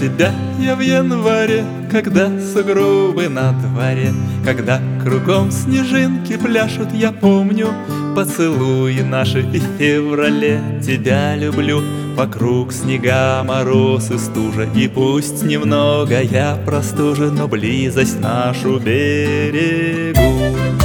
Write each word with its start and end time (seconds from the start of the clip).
тебя 0.00 0.32
я 0.58 0.76
в 0.76 0.80
январе, 0.80 1.62
когда 1.90 2.30
сугробы 2.40 3.28
на 3.28 3.52
дворе, 3.52 4.12
когда 4.44 4.80
кругом 5.02 5.50
снежинки 5.50 6.38
пляшут, 6.38 6.92
я 6.94 7.12
помню 7.12 7.68
поцелуи 8.16 9.02
наши 9.02 9.40
и 9.40 9.58
в 9.58 9.78
феврале 9.78 10.60
тебя 10.82 11.36
люблю. 11.36 11.82
Вокруг 12.16 12.72
снега, 12.72 13.42
мороз 13.44 14.10
и 14.10 14.18
стужа, 14.18 14.68
и 14.74 14.88
пусть 14.88 15.42
немного 15.42 16.20
я 16.20 16.58
простужен, 16.64 17.34
но 17.34 17.46
близость 17.46 18.20
нашу 18.20 18.78
берегу. 18.78 20.79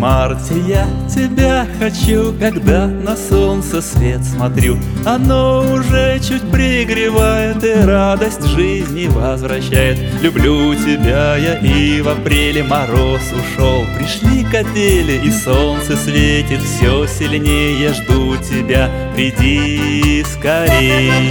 Марте 0.00 0.54
я 0.66 0.86
тебя 1.14 1.66
хочу, 1.78 2.32
когда 2.40 2.86
на 2.86 3.16
солнце 3.16 3.82
свет 3.82 4.24
смотрю. 4.24 4.78
Оно 5.04 5.60
уже 5.70 6.18
чуть 6.20 6.50
пригревает 6.50 7.62
и 7.62 7.74
радость 7.84 8.44
жизни 8.46 9.08
возвращает. 9.08 9.98
Люблю 10.22 10.74
тебя 10.74 11.36
я 11.36 11.56
и 11.58 12.00
в 12.00 12.08
апреле 12.08 12.62
мороз 12.62 13.20
ушел. 13.32 13.84
Пришли 13.98 14.44
капели 14.44 15.20
и 15.22 15.30
солнце 15.30 15.96
светит 15.96 16.62
все 16.62 17.06
сильнее. 17.06 17.92
Жду 17.92 18.36
тебя, 18.38 18.88
приди 19.14 20.24
скорей. 20.24 21.30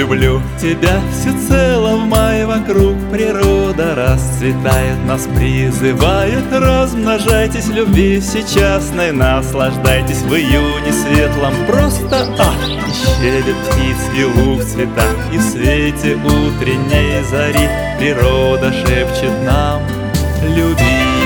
Люблю 0.00 0.40
тебя 0.58 0.98
всецело 1.12 1.96
в 1.96 2.06
мае 2.06 2.46
вокруг 2.46 2.96
Природа 3.12 3.94
расцветает, 3.94 4.96
нас 5.06 5.28
призывает 5.36 6.42
Размножайтесь, 6.50 7.68
любви 7.68 8.18
всечастной 8.18 9.12
Наслаждайтесь 9.12 10.22
в 10.22 10.34
июне 10.34 10.90
светлом. 10.90 11.52
Просто 11.66 12.34
и 12.88 12.92
щебет 12.92 13.56
птиц, 13.68 13.98
и 14.16 14.24
луг 14.24 14.60
в 14.60 14.72
цветах 14.72 15.16
И 15.34 15.36
в 15.36 15.42
свете 15.42 16.14
утренней 16.14 17.22
зари 17.30 17.68
Природа 17.98 18.72
шепчет 18.72 19.42
нам 19.44 19.82
люби 20.56 21.19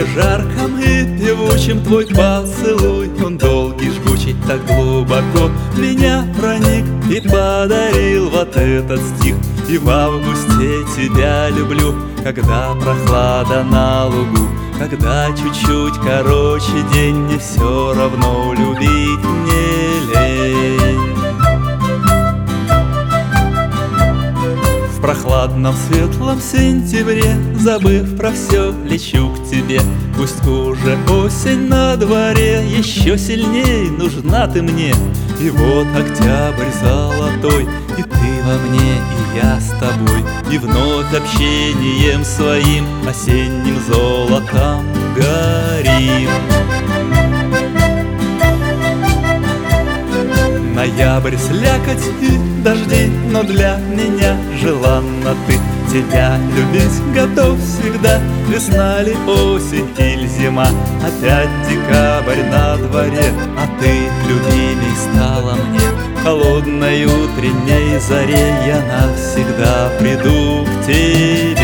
июле 0.00 0.06
жарком 0.14 0.78
и 0.78 1.04
певучим 1.18 1.82
твой 1.82 2.06
поцелуй 2.06 3.10
Он 3.24 3.38
долгий, 3.38 3.90
жгучий, 3.90 4.36
так 4.46 4.64
глубоко 4.66 5.50
Меня 5.76 6.24
проник 6.38 6.84
и 7.10 7.20
подарил 7.20 8.30
вот 8.30 8.56
этот 8.56 9.00
стих. 9.00 9.34
И 9.68 9.78
в 9.78 9.88
августе 9.88 10.84
тебя 10.96 11.48
люблю 11.50 11.94
Когда 12.24 12.74
прохлада 12.74 13.62
на 13.64 14.06
лугу 14.06 14.48
Когда 14.78 15.28
чуть-чуть 15.28 15.94
короче 16.04 16.72
день 16.92 17.16
Мне 17.16 17.38
все 17.38 17.94
равно 17.94 18.54
любить 18.54 18.89
Прохладном 25.00 25.74
светлом 25.74 26.40
сентябре 26.40 27.34
Забыв 27.58 28.16
про 28.16 28.32
все, 28.32 28.74
лечу 28.84 29.30
к 29.30 29.48
тебе. 29.48 29.80
Пусть 30.16 30.46
уже 30.46 30.98
осень 31.08 31.68
на 31.68 31.96
дворе 31.96 32.62
Еще 32.68 33.16
сильнее 33.16 33.90
нужна 33.90 34.46
ты 34.46 34.60
мне. 34.60 34.94
И 35.40 35.48
вот 35.48 35.86
октябрь 35.96 36.70
золотой 36.82 37.66
И 37.96 38.02
ты 38.02 38.42
во 38.44 38.58
мне, 38.68 38.96
и 38.96 39.36
я 39.38 39.58
с 39.58 39.70
тобой. 39.80 40.22
И 40.52 40.58
вновь 40.58 41.14
общением 41.14 42.22
своим 42.24 42.84
Осенним 43.08 43.78
золотом 43.88 44.84
горим 45.16 46.30
Ноябрь, 51.20 51.36
слякоть 51.36 52.06
и 52.22 52.62
дожди, 52.62 53.10
но 53.30 53.42
для 53.42 53.76
меня 53.90 54.36
желанна 54.62 55.36
ты 55.46 55.58
Тебя 55.90 56.38
любить 56.56 57.14
готов 57.14 57.58
всегда, 57.58 58.20
весна 58.48 59.02
ли, 59.02 59.12
осень 59.26 59.88
или 59.98 60.26
зима 60.26 60.68
Опять 61.02 61.50
декабрь 61.68 62.42
на 62.50 62.76
дворе, 62.76 63.32
а 63.58 63.66
ты 63.80 64.08
любимей 64.28 64.96
стала 64.96 65.56
мне. 65.56 65.80
Холодной 66.22 67.04
утренней 67.04 67.98
заре 67.98 68.54
я 68.66 68.80
навсегда 68.80 69.90
приду 69.98 70.64
к 70.64 70.86
тебе 70.86 71.59